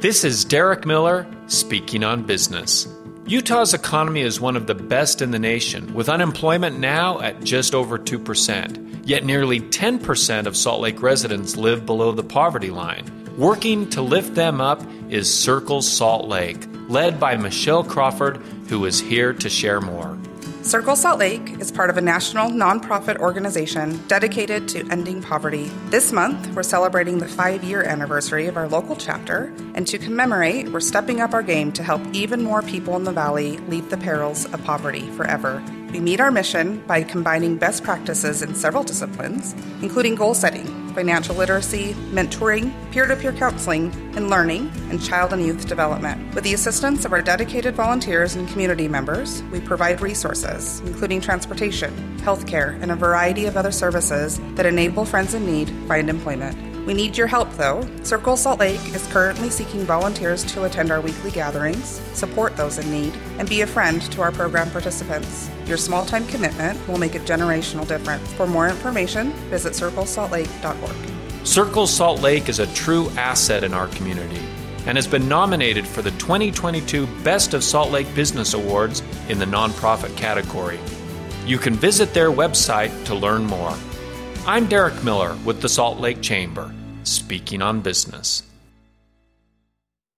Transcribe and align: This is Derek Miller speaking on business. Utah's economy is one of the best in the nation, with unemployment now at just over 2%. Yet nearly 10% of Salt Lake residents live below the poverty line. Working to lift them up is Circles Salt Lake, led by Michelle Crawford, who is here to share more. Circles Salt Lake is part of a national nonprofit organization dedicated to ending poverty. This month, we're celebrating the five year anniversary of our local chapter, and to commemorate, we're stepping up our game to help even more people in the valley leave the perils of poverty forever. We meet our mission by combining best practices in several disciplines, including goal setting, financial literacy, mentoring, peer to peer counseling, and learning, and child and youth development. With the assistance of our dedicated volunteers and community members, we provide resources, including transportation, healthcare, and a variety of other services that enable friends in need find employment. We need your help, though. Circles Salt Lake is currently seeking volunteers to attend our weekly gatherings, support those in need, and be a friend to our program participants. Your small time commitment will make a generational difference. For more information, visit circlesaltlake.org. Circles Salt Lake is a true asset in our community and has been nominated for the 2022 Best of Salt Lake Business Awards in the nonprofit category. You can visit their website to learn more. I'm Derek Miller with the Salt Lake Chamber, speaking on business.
This 0.00 0.22
is 0.22 0.44
Derek 0.44 0.86
Miller 0.86 1.26
speaking 1.48 2.04
on 2.04 2.22
business. 2.22 2.86
Utah's 3.26 3.74
economy 3.74 4.20
is 4.20 4.40
one 4.40 4.54
of 4.54 4.68
the 4.68 4.74
best 4.76 5.20
in 5.20 5.32
the 5.32 5.40
nation, 5.40 5.92
with 5.92 6.08
unemployment 6.08 6.78
now 6.78 7.18
at 7.18 7.42
just 7.42 7.74
over 7.74 7.98
2%. 7.98 9.00
Yet 9.04 9.24
nearly 9.24 9.60
10% 9.60 10.46
of 10.46 10.56
Salt 10.56 10.80
Lake 10.80 11.02
residents 11.02 11.56
live 11.56 11.84
below 11.84 12.12
the 12.12 12.22
poverty 12.22 12.70
line. 12.70 13.10
Working 13.36 13.90
to 13.90 14.00
lift 14.00 14.36
them 14.36 14.60
up 14.60 14.80
is 15.10 15.36
Circles 15.36 15.90
Salt 15.90 16.28
Lake, 16.28 16.64
led 16.88 17.18
by 17.18 17.36
Michelle 17.36 17.82
Crawford, 17.82 18.36
who 18.68 18.84
is 18.84 19.00
here 19.00 19.32
to 19.32 19.50
share 19.50 19.80
more. 19.80 20.16
Circles 20.68 21.00
Salt 21.00 21.18
Lake 21.18 21.58
is 21.60 21.72
part 21.72 21.88
of 21.88 21.96
a 21.96 22.02
national 22.02 22.50
nonprofit 22.50 23.16
organization 23.16 24.06
dedicated 24.06 24.68
to 24.68 24.86
ending 24.90 25.22
poverty. 25.22 25.70
This 25.86 26.12
month, 26.12 26.54
we're 26.54 26.62
celebrating 26.62 27.16
the 27.16 27.26
five 27.26 27.64
year 27.64 27.82
anniversary 27.82 28.48
of 28.48 28.58
our 28.58 28.68
local 28.68 28.94
chapter, 28.94 29.50
and 29.74 29.86
to 29.86 29.96
commemorate, 29.96 30.68
we're 30.68 30.80
stepping 30.80 31.22
up 31.22 31.32
our 31.32 31.42
game 31.42 31.72
to 31.72 31.82
help 31.82 32.02
even 32.12 32.42
more 32.42 32.60
people 32.60 32.96
in 32.96 33.04
the 33.04 33.12
valley 33.12 33.56
leave 33.68 33.88
the 33.88 33.96
perils 33.96 34.44
of 34.52 34.62
poverty 34.62 35.08
forever. 35.12 35.64
We 35.90 36.00
meet 36.00 36.20
our 36.20 36.30
mission 36.30 36.86
by 36.86 37.02
combining 37.02 37.56
best 37.56 37.82
practices 37.82 38.42
in 38.42 38.54
several 38.54 38.84
disciplines, 38.84 39.54
including 39.80 40.16
goal 40.16 40.34
setting, 40.34 40.77
financial 40.94 41.34
literacy, 41.34 41.94
mentoring, 42.10 42.72
peer 42.90 43.06
to 43.06 43.16
peer 43.16 43.32
counseling, 43.32 43.90
and 44.16 44.30
learning, 44.30 44.70
and 44.90 45.02
child 45.02 45.32
and 45.32 45.44
youth 45.44 45.66
development. 45.66 46.34
With 46.34 46.44
the 46.44 46.54
assistance 46.54 47.04
of 47.04 47.12
our 47.12 47.22
dedicated 47.22 47.74
volunteers 47.74 48.34
and 48.34 48.48
community 48.48 48.88
members, 48.88 49.42
we 49.44 49.60
provide 49.60 50.00
resources, 50.00 50.80
including 50.80 51.20
transportation, 51.20 52.18
healthcare, 52.18 52.80
and 52.82 52.90
a 52.90 52.96
variety 52.96 53.46
of 53.46 53.56
other 53.56 53.72
services 53.72 54.40
that 54.54 54.66
enable 54.66 55.04
friends 55.04 55.34
in 55.34 55.46
need 55.46 55.70
find 55.88 56.10
employment. 56.10 56.67
We 56.86 56.94
need 56.94 57.16
your 57.16 57.26
help, 57.26 57.50
though. 57.52 57.86
Circles 58.02 58.42
Salt 58.42 58.60
Lake 58.60 58.80
is 58.94 59.06
currently 59.08 59.50
seeking 59.50 59.84
volunteers 59.84 60.44
to 60.52 60.64
attend 60.64 60.90
our 60.90 61.00
weekly 61.00 61.30
gatherings, 61.30 62.00
support 62.14 62.56
those 62.56 62.78
in 62.78 62.90
need, 62.90 63.14
and 63.38 63.48
be 63.48 63.60
a 63.60 63.66
friend 63.66 64.00
to 64.12 64.22
our 64.22 64.32
program 64.32 64.70
participants. 64.70 65.50
Your 65.66 65.76
small 65.76 66.06
time 66.06 66.26
commitment 66.26 66.86
will 66.88 66.98
make 66.98 67.14
a 67.14 67.20
generational 67.20 67.86
difference. 67.86 68.32
For 68.32 68.46
more 68.46 68.68
information, 68.68 69.32
visit 69.50 69.74
circlesaltlake.org. 69.74 71.46
Circles 71.46 71.92
Salt 71.92 72.20
Lake 72.20 72.48
is 72.48 72.58
a 72.58 72.66
true 72.74 73.10
asset 73.10 73.64
in 73.64 73.74
our 73.74 73.88
community 73.88 74.40
and 74.86 74.96
has 74.96 75.06
been 75.06 75.28
nominated 75.28 75.86
for 75.86 76.02
the 76.02 76.10
2022 76.12 77.06
Best 77.22 77.52
of 77.52 77.62
Salt 77.62 77.90
Lake 77.90 78.12
Business 78.14 78.54
Awards 78.54 79.02
in 79.28 79.38
the 79.38 79.44
nonprofit 79.44 80.16
category. 80.16 80.80
You 81.44 81.58
can 81.58 81.74
visit 81.74 82.14
their 82.14 82.30
website 82.30 83.04
to 83.06 83.14
learn 83.14 83.44
more. 83.44 83.76
I'm 84.48 84.66
Derek 84.66 85.04
Miller 85.04 85.36
with 85.44 85.60
the 85.60 85.68
Salt 85.68 86.00
Lake 86.00 86.22
Chamber, 86.22 86.72
speaking 87.02 87.60
on 87.60 87.82
business. 87.82 88.42